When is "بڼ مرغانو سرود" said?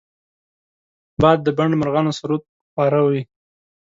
1.57-2.43